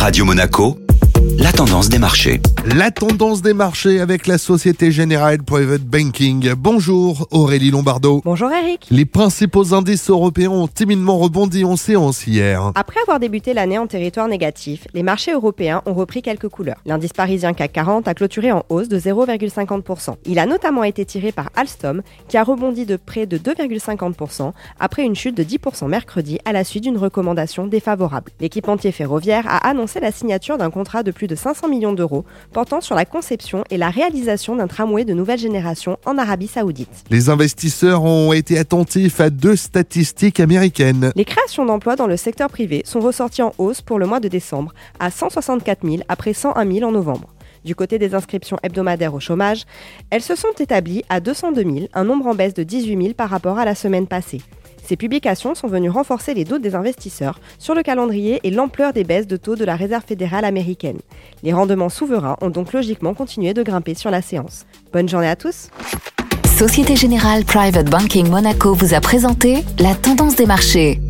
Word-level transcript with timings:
Radio 0.00 0.24
Monaco, 0.24 0.79
la 1.40 1.52
tendance 1.52 1.88
des 1.88 1.98
marchés. 1.98 2.38
La 2.76 2.90
tendance 2.90 3.40
des 3.40 3.54
marchés 3.54 3.98
avec 4.00 4.26
la 4.26 4.36
Société 4.36 4.92
Générale 4.92 5.42
Private 5.42 5.80
Banking. 5.80 6.52
Bonjour 6.52 7.26
Aurélie 7.30 7.70
Lombardo. 7.70 8.20
Bonjour 8.26 8.52
Eric. 8.52 8.86
Les 8.90 9.06
principaux 9.06 9.72
indices 9.72 10.10
européens 10.10 10.50
ont 10.50 10.68
timidement 10.68 11.16
rebondi 11.16 11.64
en 11.64 11.76
séance 11.76 12.26
hier. 12.26 12.72
Après 12.74 13.00
avoir 13.00 13.20
débuté 13.20 13.54
l'année 13.54 13.78
en 13.78 13.86
territoire 13.86 14.28
négatif, 14.28 14.86
les 14.92 15.02
marchés 15.02 15.32
européens 15.32 15.80
ont 15.86 15.94
repris 15.94 16.20
quelques 16.20 16.48
couleurs. 16.48 16.76
L'indice 16.84 17.14
parisien 17.14 17.54
CAC 17.54 17.72
40 17.72 18.06
a 18.06 18.12
clôturé 18.12 18.52
en 18.52 18.66
hausse 18.68 18.88
de 18.88 18.98
0,50%. 18.98 20.16
Il 20.26 20.38
a 20.38 20.44
notamment 20.44 20.84
été 20.84 21.06
tiré 21.06 21.32
par 21.32 21.48
Alstom 21.56 22.02
qui 22.28 22.36
a 22.36 22.44
rebondi 22.44 22.84
de 22.84 22.96
près 22.96 23.24
de 23.24 23.38
2,50% 23.38 24.52
après 24.78 25.04
une 25.04 25.16
chute 25.16 25.38
de 25.38 25.44
10% 25.44 25.88
mercredi 25.88 26.38
à 26.44 26.52
la 26.52 26.64
suite 26.64 26.82
d'une 26.82 26.98
recommandation 26.98 27.66
défavorable. 27.66 28.30
L'équipementier 28.40 28.92
ferroviaire 28.92 29.46
a 29.48 29.66
annoncé 29.66 30.00
la 30.00 30.12
signature 30.12 30.58
d'un 30.58 30.70
contrat 30.70 31.02
de 31.02 31.10
plus 31.10 31.29
de 31.30 31.34
500 31.36 31.68
millions 31.68 31.92
d'euros 31.92 32.24
portant 32.52 32.80
sur 32.80 32.94
la 32.94 33.06
conception 33.06 33.64
et 33.70 33.78
la 33.78 33.88
réalisation 33.88 34.56
d'un 34.56 34.66
tramway 34.66 35.04
de 35.04 35.14
nouvelle 35.14 35.38
génération 35.38 35.96
en 36.04 36.18
Arabie 36.18 36.48
Saoudite. 36.48 37.04
Les 37.08 37.30
investisseurs 37.30 38.02
ont 38.02 38.32
été 38.32 38.58
attentifs 38.58 39.20
à 39.20 39.30
deux 39.30 39.56
statistiques 39.56 40.40
américaines. 40.40 41.12
Les 41.16 41.24
créations 41.24 41.64
d'emplois 41.64 41.96
dans 41.96 42.08
le 42.08 42.16
secteur 42.16 42.50
privé 42.50 42.82
sont 42.84 43.00
ressorties 43.00 43.42
en 43.42 43.54
hausse 43.58 43.80
pour 43.80 43.98
le 43.98 44.06
mois 44.06 44.20
de 44.20 44.28
décembre 44.28 44.74
à 44.98 45.10
164 45.10 45.86
000 45.88 46.02
après 46.08 46.34
101 46.34 46.70
000 46.70 46.88
en 46.88 46.92
novembre. 46.92 47.28
Du 47.64 47.74
côté 47.74 47.98
des 47.98 48.14
inscriptions 48.14 48.58
hebdomadaires 48.62 49.14
au 49.14 49.20
chômage, 49.20 49.64
elles 50.10 50.22
se 50.22 50.34
sont 50.34 50.52
établies 50.58 51.04
à 51.08 51.20
202 51.20 51.62
000, 51.62 51.74
un 51.92 52.04
nombre 52.04 52.26
en 52.26 52.34
baisse 52.34 52.54
de 52.54 52.62
18 52.62 53.02
000 53.02 53.14
par 53.14 53.28
rapport 53.28 53.58
à 53.58 53.64
la 53.64 53.74
semaine 53.74 54.06
passée. 54.06 54.40
Ces 54.90 54.96
publications 54.96 55.54
sont 55.54 55.68
venues 55.68 55.88
renforcer 55.88 56.34
les 56.34 56.42
doutes 56.42 56.62
des 56.62 56.74
investisseurs 56.74 57.38
sur 57.60 57.76
le 57.76 57.84
calendrier 57.84 58.40
et 58.42 58.50
l'ampleur 58.50 58.92
des 58.92 59.04
baisses 59.04 59.28
de 59.28 59.36
taux 59.36 59.54
de 59.54 59.64
la 59.64 59.76
Réserve 59.76 60.02
fédérale 60.04 60.44
américaine. 60.44 60.98
Les 61.44 61.52
rendements 61.52 61.88
souverains 61.88 62.36
ont 62.40 62.50
donc 62.50 62.72
logiquement 62.72 63.14
continué 63.14 63.54
de 63.54 63.62
grimper 63.62 63.94
sur 63.94 64.10
la 64.10 64.20
séance. 64.20 64.66
Bonne 64.92 65.08
journée 65.08 65.28
à 65.28 65.36
tous. 65.36 65.68
Société 66.58 66.96
Générale 66.96 67.44
Private 67.44 67.88
Banking 67.88 68.28
Monaco 68.28 68.74
vous 68.74 68.92
a 68.92 69.00
présenté 69.00 69.62
la 69.78 69.94
tendance 69.94 70.34
des 70.34 70.46
marchés. 70.46 71.00